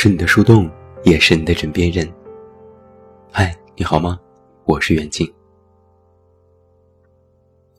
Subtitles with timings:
[0.00, 0.70] 是你的树洞，
[1.02, 2.08] 也是你的枕边人。
[3.32, 4.16] 嗨，你好吗？
[4.64, 5.28] 我是远近。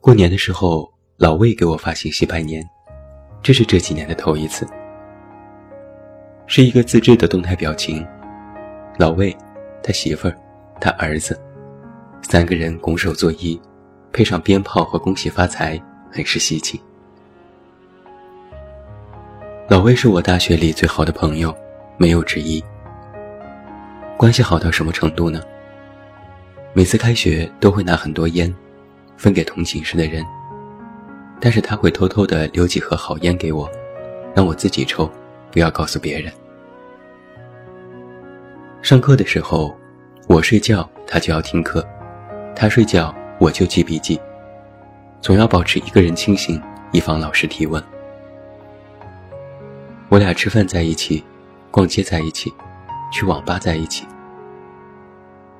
[0.02, 2.62] 过年的时候，老魏给我发信息拜年，
[3.42, 4.68] 这是这几年的头一次。
[6.46, 8.06] 是一个自制的动态表情，
[8.98, 9.34] 老魏、
[9.82, 10.36] 他媳妇儿、
[10.78, 11.40] 他儿子，
[12.20, 13.58] 三个人拱手作揖，
[14.12, 16.78] 配上鞭炮和恭喜发财，很是喜庆。
[19.70, 21.56] 老魏是我大学里最好的朋友。
[22.00, 22.64] 没有之一。
[24.16, 25.38] 关系好到什么程度呢？
[26.72, 28.50] 每次开学都会拿很多烟，
[29.18, 30.24] 分给同寝室的人。
[31.38, 33.70] 但是他会偷偷的留几盒好烟给我，
[34.34, 35.10] 让我自己抽，
[35.52, 36.32] 不要告诉别人。
[38.80, 39.76] 上课的时候，
[40.26, 41.86] 我睡觉他就要听课，
[42.56, 44.18] 他睡觉我就记笔记，
[45.20, 46.58] 总要保持一个人清醒，
[46.92, 47.82] 以防老师提问。
[50.08, 51.22] 我俩吃饭在一起。
[51.70, 52.52] 逛街在一起，
[53.12, 54.06] 去网吧在一起。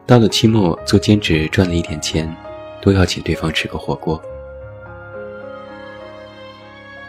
[0.07, 2.35] 到了期末做兼职赚了一点钱，
[2.83, 4.21] 都要请对方吃个火锅。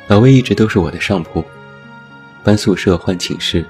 [0.08, 1.44] 老魏一直都是我的上铺，
[2.44, 3.66] 搬宿舍换寝室，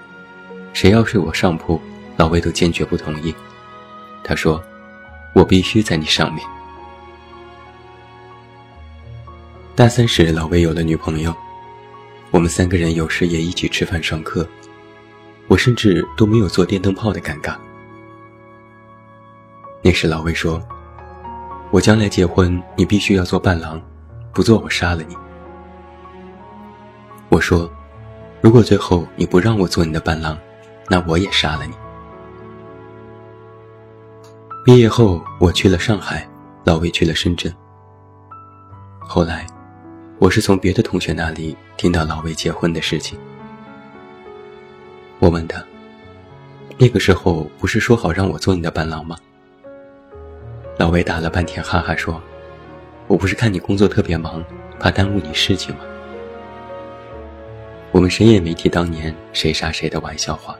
[0.74, 1.80] 谁要睡我上铺，
[2.18, 3.34] 老魏都坚决不同意。
[4.24, 4.62] 他说
[5.34, 6.46] ：“我必须在你上面。”
[9.76, 11.34] 大三时，老魏有了女朋友，
[12.32, 14.46] 我们三个人有时也一起吃饭上课。
[15.52, 17.58] 我甚至都没有做电灯泡的尴尬。
[19.82, 20.66] 那时老魏说
[21.72, 23.82] ：“我将来结婚，你必须要做伴郎，
[24.32, 25.18] 不做我杀了你。”
[27.28, 27.70] 我说
[28.40, 30.38] ：“如果最后你不让我做你的伴郎，
[30.88, 31.74] 那我也杀了你。”
[34.64, 36.26] 毕业后，我去了上海，
[36.64, 37.54] 老魏去了深圳。
[39.02, 39.46] 后来，
[40.18, 43.20] 我是从别的同学那里听到老魏结婚的事情。
[45.22, 45.64] 我问他
[46.80, 49.16] ：“那个时候不是说好让我做你的伴郎吗？”
[50.80, 52.20] 老魏打了半天哈哈说
[53.06, 54.44] ：“我不是看你工作特别忙，
[54.80, 55.82] 怕耽误你事情吗？”
[57.94, 60.58] 我们谁也没提当年谁杀谁的玩笑话。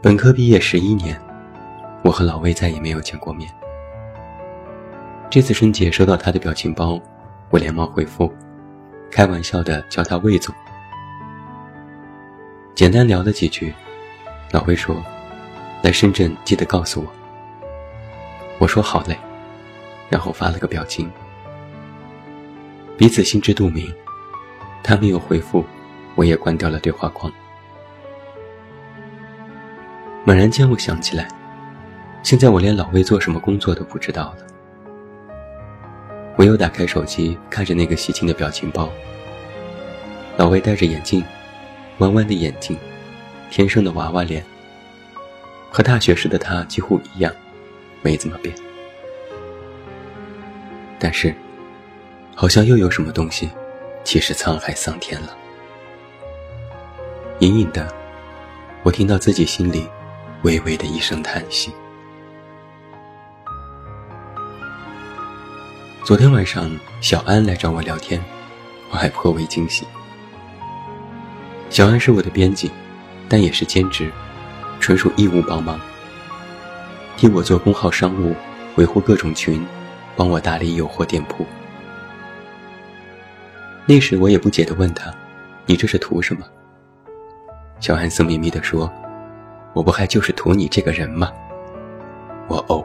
[0.00, 1.20] 本科毕业十一年，
[2.04, 3.50] 我和老魏再也没有见过面。
[5.28, 7.00] 这次春节收到他的表情包，
[7.50, 8.32] 我连忙回复，
[9.10, 10.54] 开玩笑的叫他魏总。
[12.80, 13.74] 简单聊了几句，
[14.52, 15.04] 老魏说
[15.84, 17.12] ：“来深圳记得告诉我。”
[18.56, 19.14] 我说：“好嘞。”
[20.08, 21.10] 然后发了个表情，
[22.96, 23.94] 彼此心知肚明。
[24.82, 25.62] 他没有回复，
[26.14, 27.30] 我也关掉了对话框。
[30.24, 31.28] 猛然间，我想起来，
[32.22, 34.46] 现在我连老魏做什么工作都不知道了。
[36.34, 38.88] 我又打开手机，看着那个喜庆的表情包。
[40.38, 41.22] 老魏戴着眼镜。
[42.00, 42.76] 弯弯的眼睛，
[43.50, 44.42] 天生的娃娃脸，
[45.70, 47.30] 和大学时的他几乎一样，
[48.00, 48.54] 没怎么变。
[50.98, 51.34] 但是，
[52.34, 53.50] 好像又有什么东西，
[54.02, 55.36] 其实沧海桑田了。
[57.40, 57.86] 隐隐的，
[58.82, 59.86] 我听到自己心里
[60.42, 61.70] 微微的一声叹息。
[66.02, 66.70] 昨天晚上，
[67.02, 68.22] 小安来找我聊天，
[68.90, 69.86] 我还颇为惊喜。
[71.70, 72.68] 小安是我的编辑，
[73.28, 74.10] 但也是兼职，
[74.80, 75.80] 纯属义务帮忙，
[77.16, 78.34] 替我做公号商务，
[78.74, 79.64] 维护各种群，
[80.16, 81.46] 帮我打理有货店铺。
[83.86, 85.14] 那时我也不解地问他
[85.64, 86.44] ：“你这是图什么？”
[87.78, 88.92] 小安色眯眯地说
[89.72, 91.32] ：“我不还就是图你这个人吗？”
[92.48, 92.84] 我哦。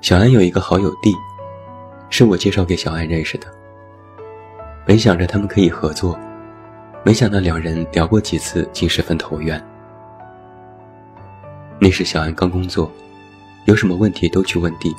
[0.00, 1.14] 小安有一个好友弟，
[2.08, 3.46] 是我介绍给小安认识的。
[4.86, 6.18] 本想着他们可以合作，
[7.02, 9.62] 没想到两人聊过几次，竟十分投缘。
[11.78, 12.92] 那时小安刚工作，
[13.64, 14.94] 有什么问题都去问弟，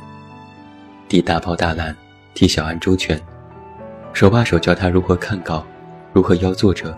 [1.08, 1.96] 弟大包大揽，
[2.34, 3.20] 替小安周全，
[4.12, 5.64] 手把手教他如何看稿，
[6.14, 6.96] 如何邀作者，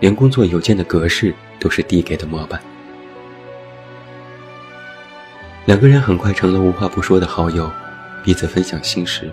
[0.00, 2.58] 连工作邮件的格式都是弟给的模板。
[5.66, 7.70] 两个人很快成了无话不说的好友，
[8.24, 9.30] 彼此分享心事。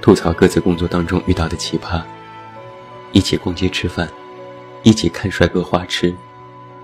[0.00, 2.02] 吐槽各自工作当中遇到的奇葩，
[3.12, 4.08] 一起逛街吃饭，
[4.82, 6.14] 一起看帅哥花痴，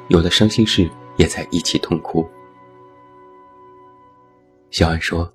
[0.08, 2.28] 有了伤心事也在一起痛哭。
[4.70, 5.32] 小安说：“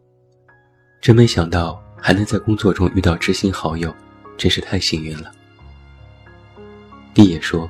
[1.01, 3.93] 真没想到还能在工作中遇到知心好友，
[4.37, 5.31] 真是太幸运了。”
[7.15, 7.67] 弟也说：“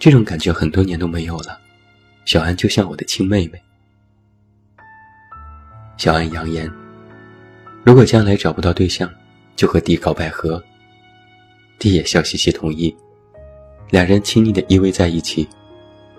[0.00, 1.56] 这种感觉很多年都没有了，
[2.24, 3.62] 小安就像我的亲妹妹。”
[5.96, 6.68] 小安扬言。
[7.84, 9.12] 如果将来找不到对象，
[9.54, 10.62] 就和弟告白河，
[11.78, 12.94] 弟也笑嘻嘻同意，
[13.90, 15.46] 两人亲昵的依偎在一起，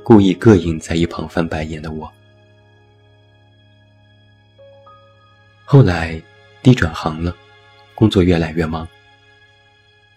[0.04, 2.10] 故意膈应在一旁翻白眼的我。
[5.64, 6.22] 后来，
[6.62, 7.36] 弟转行了，
[7.96, 8.88] 工作越来越忙。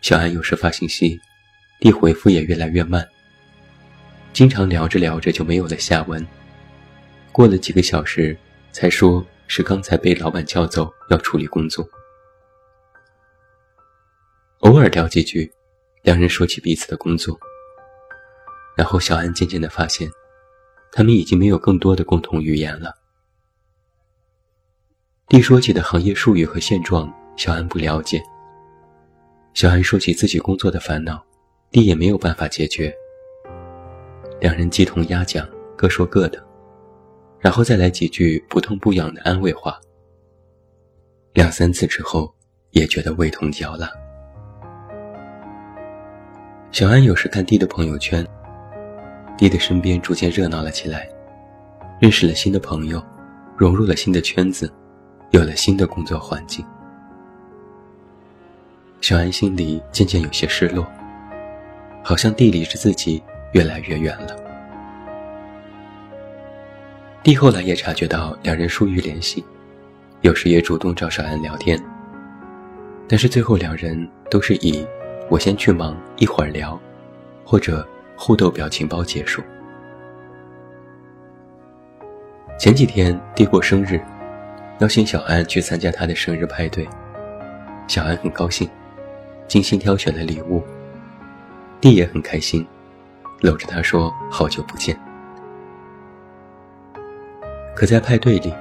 [0.02, 1.18] 小安有时发信息，
[1.80, 3.08] 弟回复也越来越慢。
[4.34, 6.24] 经常聊着聊着就没有了下文，
[7.32, 8.36] 过了几个小时
[8.70, 11.84] 才说是刚才被老板叫走要处理工作。
[14.60, 15.50] 偶尔聊几句，
[16.02, 17.38] 两人说起彼此的工作，
[18.76, 20.08] 然后小安渐渐地发现，
[20.92, 22.94] 他们已经没有更多的共同语言了。
[25.28, 28.22] 弟说起的行业术语和现状，小安不了解。
[29.54, 31.24] 小安说起自己工作的烦恼，
[31.70, 32.94] 弟也没有办法解决。
[34.40, 36.47] 两人鸡同鸭讲，各说各的，
[37.40, 39.79] 然后再来几句不痛不痒的安慰话。
[41.35, 42.35] 两三次之后，
[42.70, 43.90] 也觉得味同嚼蜡。
[46.70, 48.26] 小安有时看弟的朋友圈，
[49.37, 51.08] 弟的身边逐渐热闹了起来，
[52.00, 53.02] 认识了新的朋友，
[53.56, 54.73] 融入了新的圈子。
[55.32, 56.64] 有了新的工作环境，
[59.02, 60.90] 小安心里渐渐有些失落，
[62.02, 64.47] 好像地离着自己越来越远了。
[67.28, 69.44] 弟后来也察觉到两人疏于联系，
[70.22, 71.78] 有时也主动找小安聊天，
[73.06, 74.82] 但是最后两人都是以
[75.28, 76.80] “我先去忙，一会儿聊”
[77.44, 77.86] 或者
[78.16, 79.42] 互斗表情包结束。
[82.58, 84.00] 前几天弟过生日。
[84.78, 86.88] 邀请小安去参加他的生日派对，
[87.88, 88.66] 小安很高兴，
[89.46, 90.62] 精心挑选了礼物。
[91.78, 92.66] 弟也很开心，
[93.42, 94.98] 搂着他说：“好久不见。”
[97.78, 98.52] 可在派对里，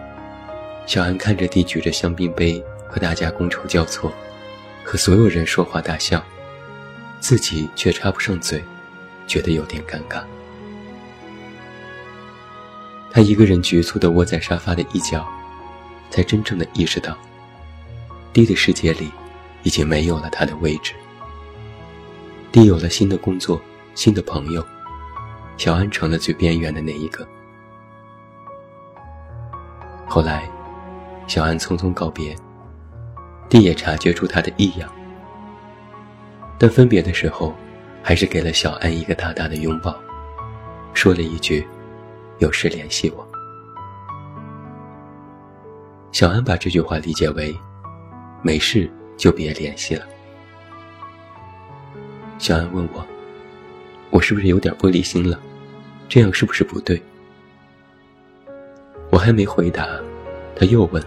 [0.86, 4.14] 小安看着弟举着香槟杯和大家觥筹交错，
[4.84, 6.24] 和所有人说话大笑，
[7.20, 8.64] 自己却插不上嘴，
[9.26, 10.22] 觉得有点尴尬。
[13.10, 15.28] 他一个人局促地窝在沙发的一角。
[16.12, 17.18] 才真正的意识到，
[18.32, 19.10] 弟的世界里
[19.64, 20.94] 已经没有了他的位置。
[22.52, 23.60] 弟有了新的工作，
[23.96, 24.64] 新的朋友，
[25.58, 27.28] 小安成了最边缘的那一个。
[30.18, 30.50] 后来，
[31.28, 32.36] 小安匆匆告别，
[33.50, 34.92] 弟也察觉出他的异样，
[36.58, 37.54] 但分别的时候，
[38.02, 39.96] 还是给了小安一个大大的拥抱，
[40.96, 41.64] 说了一句
[42.42, 43.28] ：“有事联系我。”
[46.12, 47.56] 小安把这句话理解为
[48.42, 50.04] ：“没事就别联系了。”
[52.40, 53.06] 小安问我
[54.10, 55.40] ：“我是不是有点玻璃心了？
[56.10, 57.00] 这样是不是不对？”
[59.10, 59.88] 我还没回答，
[60.58, 61.04] 他又问：“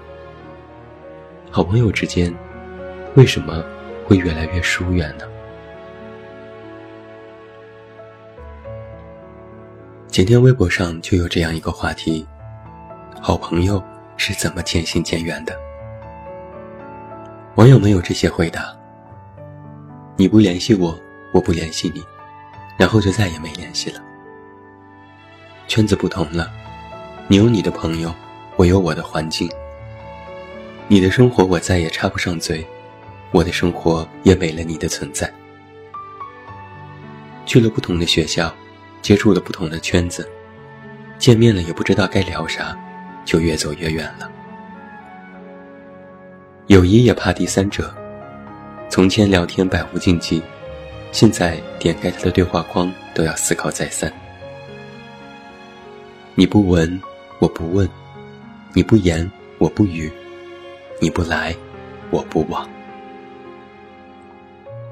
[1.50, 2.32] 好朋友之间，
[3.17, 3.64] 为什么
[4.06, 5.25] 会越来越疏远呢？”
[10.08, 12.25] 前天微博上就有这样一个话题
[13.21, 13.83] ：“好朋友。”
[14.23, 15.59] 是怎么渐行渐远的？
[17.54, 18.76] 网友们有这些回答：
[20.14, 20.95] 你不联系我，
[21.33, 22.04] 我不联系你，
[22.76, 24.02] 然后就再也没联系了。
[25.66, 26.52] 圈子不同了，
[27.28, 28.14] 你有你的朋友，
[28.61, 29.50] 我有我的环境。
[30.87, 32.62] 你的生活我再也插不上嘴，
[33.31, 35.33] 我的生活也没了你的存在。
[37.47, 38.55] 去了不同的学校，
[39.00, 40.29] 接触了不同的圈子，
[41.19, 42.76] 见面了也不知道该聊啥。
[43.25, 44.31] 就越走越远了。
[46.67, 47.95] 友谊也怕第三者，
[48.90, 50.43] 从前聊天百无禁忌，
[51.12, 54.12] 现在点开他的对话框都要思考再三。
[56.35, 57.00] 你不闻，
[57.38, 57.87] 我不问；
[58.73, 60.09] 你不言，我不语；
[61.00, 61.55] 你不来，
[62.11, 62.69] 我不往。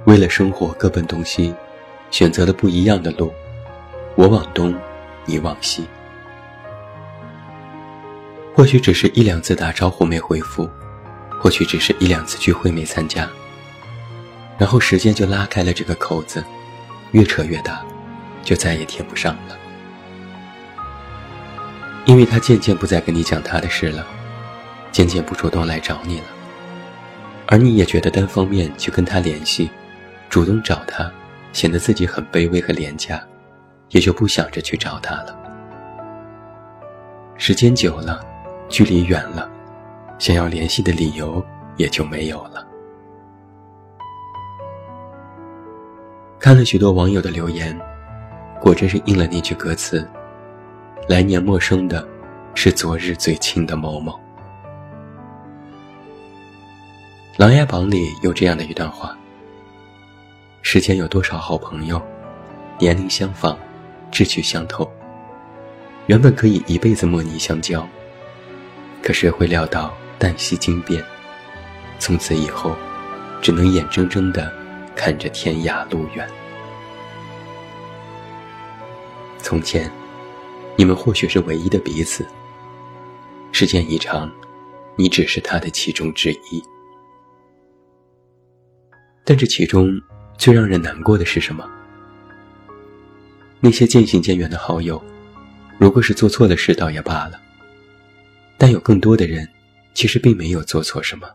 [0.04, 1.54] 为了生活各奔东西，
[2.10, 3.32] 选择了不一样的路，
[4.16, 4.74] 我往东，
[5.26, 5.86] 你往西。
[8.52, 10.68] 或许只是一两次打招呼没回复，
[11.38, 13.30] 或许只是一两次聚会没参加，
[14.58, 16.42] 然后时间就拉开了这个口子，
[17.12, 17.84] 越扯越大，
[18.42, 19.56] 就再也填不上了。
[22.08, 24.04] 因为他渐渐不再跟你讲他的事了，
[24.90, 26.26] 渐渐不主动来找你了，
[27.46, 29.70] 而你也觉得单方面去跟他联系，
[30.30, 31.12] 主动找他，
[31.52, 33.22] 显得自己很卑微和廉价，
[33.90, 35.38] 也就不想着去找他了。
[37.36, 38.24] 时间久了。
[38.70, 39.50] 距离远了，
[40.18, 41.42] 想要联系的理由
[41.78, 42.62] 也就没有了。
[46.38, 47.74] 看了许多网友的留言，
[48.60, 50.06] 果真是应了那句歌词
[51.08, 52.06] ：“来年陌生的，
[52.54, 54.12] 是昨日最亲的某某。”
[57.38, 59.16] 《琅琊榜》里有这样的一段话
[60.60, 61.98] ：“世间有多少好朋友，
[62.78, 63.56] 年龄相仿，
[64.10, 64.86] 志趣相投，
[66.08, 67.88] 原本可以一辈子莫逆相交，
[69.02, 71.02] 可谁会料到旦夕惊变，
[71.98, 72.76] 从此以后，
[73.40, 74.52] 只能眼睁睁的
[74.94, 76.28] 看着天涯路远。
[79.38, 79.90] 从前，
[80.78, 82.24] 你们或许是唯一的彼此。
[83.50, 84.30] 时间一长，
[84.94, 86.62] 你只是他的其中之一。
[89.24, 90.00] 但这其中
[90.38, 91.68] 最让人难过的是什么？
[93.58, 95.02] 那些渐行渐远的好友，
[95.78, 97.40] 如果是做错了事，倒也罢了。
[98.56, 99.48] 但有更多的人，
[99.94, 101.28] 其实并没有做错什么。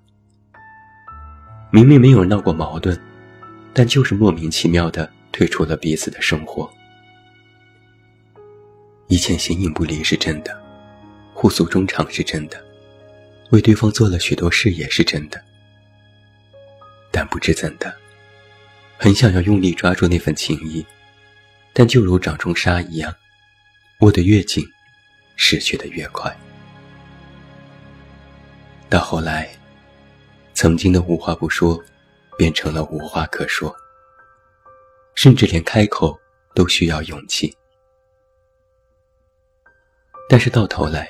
[1.70, 2.98] 明明没有闹过矛盾，
[3.74, 6.74] 但就是莫名其妙的退出了彼此的生活。
[9.08, 10.60] 以前形影不离是真的，
[11.34, 12.64] 互诉衷肠是真的，
[13.52, 15.40] 为对方做了许多事也是真的。
[17.12, 17.94] 但不知怎的，
[18.98, 20.84] 很想要用力抓住那份情谊，
[21.74, 23.14] 但就如掌中沙一样，
[24.00, 24.66] 握得越紧，
[25.36, 26.36] 失去的越快。
[28.90, 29.50] 到后来，
[30.54, 31.80] 曾经的无话不说，
[32.38, 33.76] 变成了无话可说，
[35.14, 36.20] 甚至连开口
[36.56, 37.56] 都需要勇气。
[40.30, 41.08] 但是到头来，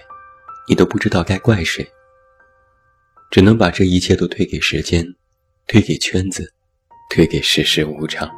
[0.67, 1.87] 你都不知道该怪谁，
[3.31, 5.05] 只能把这一切都推给时间，
[5.67, 6.51] 推给圈子，
[7.09, 8.29] 推给世事无常。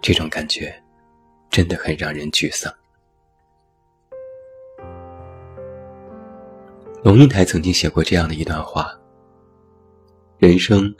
[0.00, 0.74] 这种感觉，
[1.50, 2.72] 真的很让人沮丧。
[7.02, 8.92] 龙应台曾经写过这样的一段话：
[10.38, 10.94] 人生，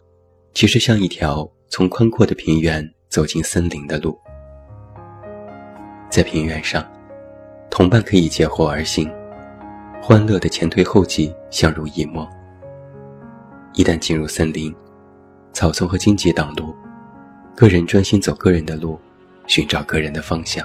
[0.53, 4.19] 其实像一条从宽阔的平原走进森林的路，
[6.11, 6.85] 在平原上。
[7.75, 9.13] 同伴可以结伙而行，
[10.01, 12.25] 欢乐的前推后继，相濡以沫。
[13.73, 14.73] 一旦进入森林，
[15.53, 16.73] 草丛和荆棘挡路，
[17.57, 18.97] 个人专心走个人的路，
[19.49, 20.65] 寻找个人的方向。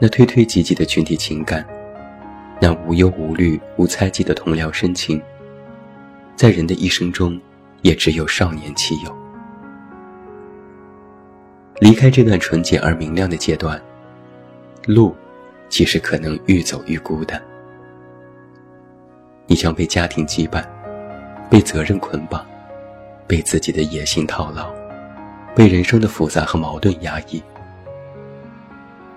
[0.00, 1.64] 那推推挤挤的群体情感，
[2.60, 5.22] 那无忧无虑、无猜忌的同僚深情，
[6.34, 7.40] 在人的一生中，
[7.82, 9.16] 也只有少年期有。
[11.78, 13.80] 离开这段纯洁而明亮的阶段。
[14.86, 15.14] 路，
[15.68, 17.40] 其实可能愈走愈孤单。
[19.46, 20.64] 你将被家庭羁绊，
[21.50, 22.44] 被责任捆绑，
[23.26, 24.72] 被自己的野心套牢，
[25.54, 27.42] 被人生的复杂和矛盾压抑。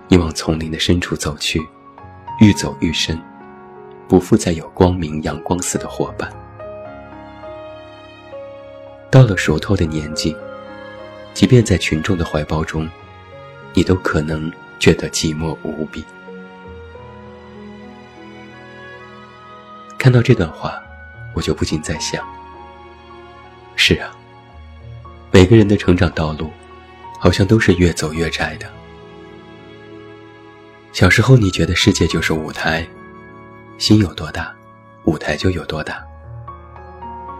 [0.08, 1.60] 你往丛林的深处走去，
[2.40, 3.18] 愈走愈深，
[4.06, 6.30] 不复再有光明阳光似的伙伴。
[9.10, 10.36] 到了熟透的年纪，
[11.32, 12.88] 即便在群众的怀抱中，
[13.72, 14.52] 你都可能。
[14.78, 16.04] 觉得寂寞无比。
[19.98, 20.82] 看到这段话，
[21.34, 22.22] 我就不禁在想：
[23.74, 24.10] 是啊，
[25.30, 26.50] 每个人的成长道路，
[27.18, 28.70] 好像都是越走越窄的。
[30.92, 32.86] 小时候，你觉得世界就是舞台，
[33.78, 34.54] 心有多大，
[35.04, 36.04] 舞台就有多大。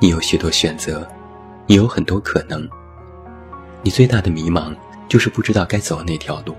[0.01, 1.07] 你有许多选择，
[1.67, 2.69] 你有很多可能。
[3.83, 4.75] 你最大的迷茫，
[5.07, 6.57] 就是不知道该走哪条路。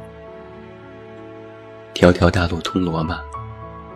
[1.96, 3.22] 条条大路通罗马，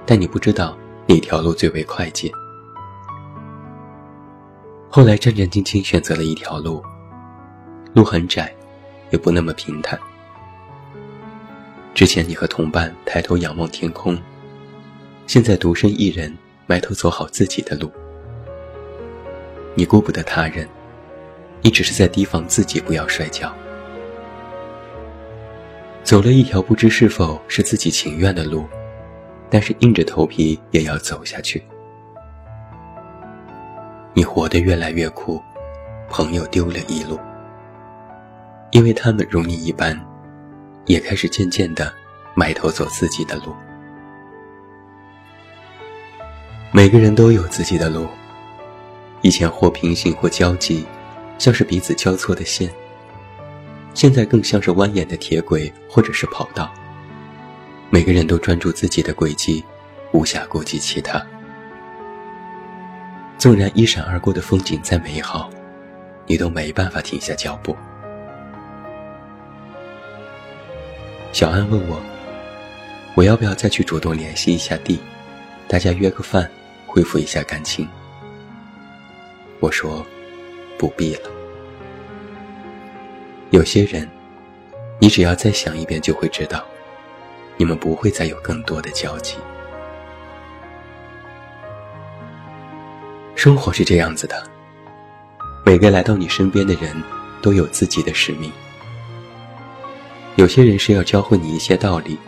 [0.05, 0.75] 但你不知道
[1.05, 2.31] 哪条路最为快捷。
[4.89, 6.81] 后来战战兢兢选择了一条路，
[7.93, 8.55] 路很窄，
[9.11, 9.99] 也不那么平坦。
[11.93, 14.17] 之前你和同伴抬头仰望天空，
[15.27, 16.33] 现在独身一人
[16.67, 17.91] 埋头走好自己的路。
[19.75, 20.65] 你顾不得他人，
[21.61, 23.53] 你只是在提防自己不要摔跤。
[26.03, 28.65] 走了一条不知是否是自己情愿的路，
[29.49, 31.63] 但是硬着头皮也要走下去。
[34.13, 35.39] 你活得越来越苦，
[36.09, 37.19] 朋友丢了一路，
[38.71, 39.99] 因为他们如你一般，
[40.85, 41.93] 也开始渐渐的
[42.33, 43.53] 埋头走自己的路。
[46.71, 48.07] 每个人都有自己的路，
[49.21, 50.85] 以前或平行或交集，
[51.37, 52.69] 像是彼此交错的线。
[53.93, 56.73] 现在更像是蜿蜒的铁轨，或者是跑道。
[57.89, 59.63] 每个人都专注自己的轨迹，
[60.11, 61.25] 无暇顾及其他。
[63.37, 65.49] 纵然一闪而过的风景再美好，
[66.27, 67.75] 你都没办法停下脚步。
[71.31, 71.99] 小安问我，
[73.15, 74.99] 我要不要再去主动联系一下弟，
[75.67, 76.49] 大家约个饭，
[76.85, 77.87] 恢复一下感情？
[79.59, 80.05] 我说，
[80.77, 81.38] 不必了。
[83.51, 84.07] 有些人，
[84.99, 86.63] 你只要再想一遍，就会知道，
[87.57, 89.37] 你们不会再有更多的交集。
[93.33, 94.43] 生活是这样子的，
[95.65, 97.01] 每个来到你身边的人，
[97.41, 98.51] 都有自己的使命。
[100.35, 102.19] 有些人是要教会你一些道理，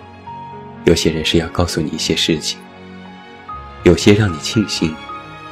[0.85, 2.59] 有些人是要告诉你一些事情，
[3.83, 4.95] 有些让你庆幸，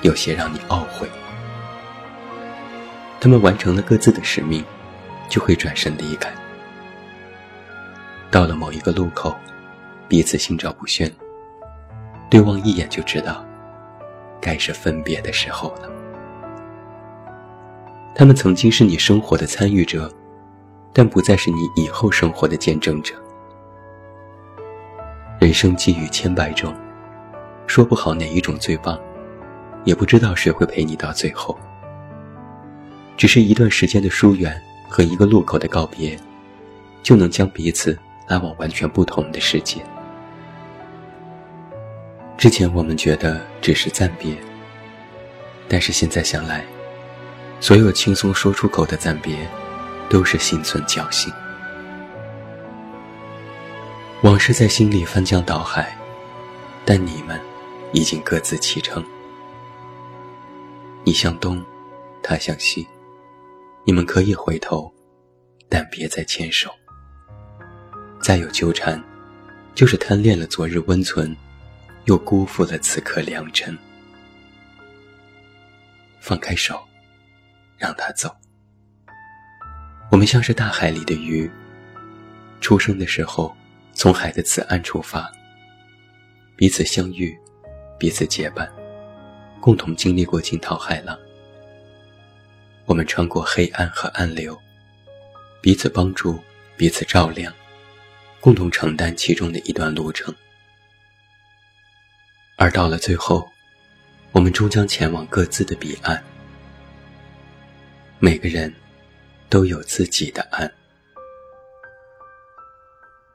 [0.02, 1.08] 有些让你懊悔。
[3.20, 4.64] 他们完成了各自的使命，
[5.30, 6.30] 就会转身离开。
[8.30, 9.36] 到了某一个路口，
[10.08, 11.10] 彼此心照不宣，
[12.30, 13.46] 对望一眼就知道，
[14.42, 15.90] 该是分别的时候了。
[18.14, 20.12] 他们曾经是你生活的参与者。
[20.92, 23.14] 但不再是你以后生活的见证者。
[25.40, 26.74] 人生际遇千百种，
[27.68, 29.00] 说不好哪一种最棒，
[29.86, 31.58] 也不知道谁会陪你到最后。
[33.16, 34.60] 只是一段时间的疏远
[34.90, 36.20] 和一个路口的告别，
[37.04, 39.82] 就能将彼此拉往完全不同的世界。
[42.38, 44.36] 之前我们觉得只是暂别，
[45.68, 46.66] 但是现在想来，
[47.62, 49.48] 所有轻松说出口的暂别。
[50.10, 51.32] 都是心存侥幸，
[54.24, 55.96] 往事在心里翻江倒海，
[56.84, 57.40] 但你们
[57.92, 59.06] 已经各自启程。
[61.04, 61.64] 你向东，
[62.24, 62.88] 他向西，
[63.90, 64.94] 你们可以回头，
[65.68, 66.70] 但别再牵手。
[68.22, 69.04] 再有纠缠，
[69.74, 71.36] 就是贪恋了昨日温存，
[72.06, 73.76] 又辜负了此刻良辰。
[76.20, 76.80] 放开手，
[77.80, 78.30] 让他走。
[80.12, 81.50] 我们像是大海里的鱼，
[82.62, 83.58] 出生的时候
[83.96, 85.32] 从海的此岸出发，
[86.56, 87.36] 彼此相遇，
[87.98, 88.72] 彼此结伴，
[89.60, 91.18] 共同经历过惊涛骇浪。
[92.90, 94.60] 我们穿过黑暗和暗流，
[95.62, 96.44] 彼此帮助，
[96.76, 97.54] 彼此照亮，
[98.40, 100.34] 共同承担其中的一段路程。
[102.58, 103.48] 而到了最后，
[104.32, 106.22] 我们终将前往各自的彼岸。
[108.18, 108.74] 每个人。
[109.52, 110.72] 都有自己的岸，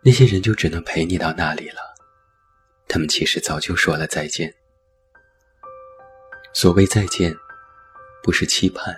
[0.00, 1.80] 那些人就只能陪你到那里了。
[2.86, 4.54] 他们其实早就说了再见。
[6.52, 7.34] 所谓再见，
[8.22, 8.96] 不是期盼，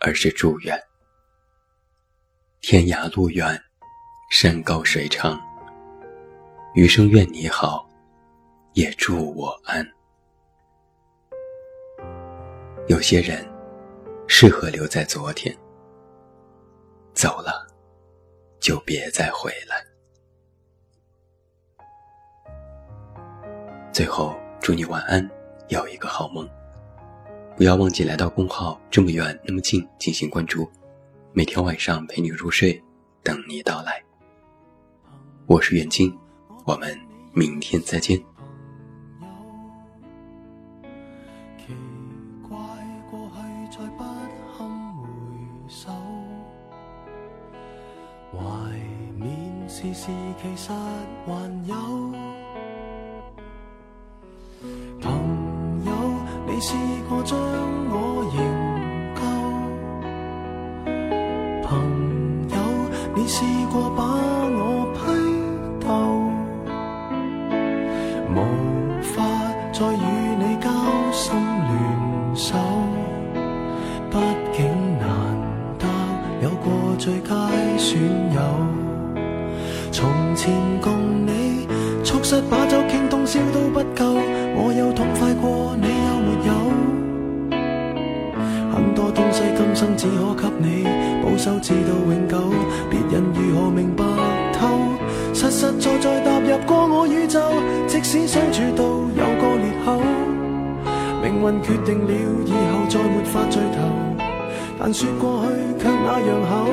[0.00, 0.80] 而是祝愿。
[2.60, 3.60] 天涯路远，
[4.30, 5.40] 山高水长，
[6.74, 7.88] 余生愿你好，
[8.72, 9.86] 也祝我安。
[12.88, 13.46] 有些人
[14.26, 15.56] 适合留在昨天。
[17.12, 17.66] 走了，
[18.60, 19.82] 就别再回来。
[23.90, 25.26] 最后，祝你晚安，
[25.68, 26.46] 有一个好梦。
[27.56, 30.70] 不要忘记来到公号，这么远那么近进行关注，
[31.32, 32.82] 每天晚上陪你入睡，
[33.22, 34.04] 等你到来。
[35.46, 36.14] 我是远近，
[36.66, 36.94] 我们
[37.32, 38.22] 明天再见。
[49.68, 50.06] 事事
[50.40, 50.76] 其实还
[51.66, 52.45] 有
[57.26, 57.36] 将
[57.90, 58.38] 我营
[59.16, 59.20] 救？
[61.66, 61.68] 朋
[62.50, 62.56] 友，
[63.16, 63.90] 你试过
[101.46, 102.12] 运决定了
[102.44, 103.78] 以后再没法聚头。
[104.78, 106.66] 但说过去却那样厚，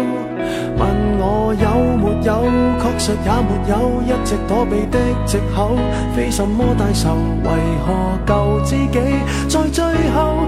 [0.78, 0.82] 问
[1.20, 1.66] 我有
[1.98, 2.44] 没有，
[2.82, 5.78] 确实也没有，一直躲避的借口，
[6.16, 7.50] 非什么大仇，为
[7.86, 9.00] 何旧知己？
[9.48, 10.48] 在最后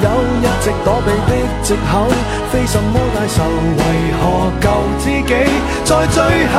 [0.00, 0.08] 有
[0.40, 1.92] 一直躲避的藉口，
[2.50, 3.42] 非什麼大仇，
[3.78, 3.80] 為
[4.20, 4.22] 何
[4.60, 4.64] 舊
[4.98, 5.32] 知己
[5.84, 6.56] 在最後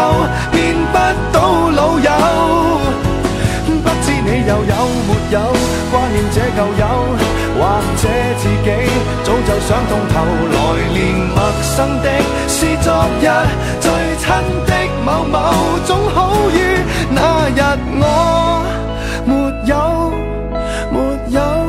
[0.51, 0.95] 變不
[1.31, 1.35] 到
[1.71, 2.09] 老友？
[3.65, 4.73] 不知你又有
[5.07, 5.37] 沒有
[5.91, 6.83] 掛念這舊友，
[7.57, 7.59] 或
[7.97, 8.03] 者
[8.37, 8.67] 自己
[9.23, 10.13] 早就想通透，
[10.53, 10.57] 來
[10.93, 11.01] 年
[11.35, 12.05] 陌生的
[12.47, 12.87] 是昨
[13.19, 13.23] 日
[13.79, 14.23] 最親
[14.65, 14.71] 的
[15.05, 15.35] 某某，
[15.85, 16.17] 總好
[16.51, 16.55] 於
[17.09, 17.61] 那日
[17.99, 18.03] 我
[19.25, 19.31] 沒
[19.65, 21.62] 有。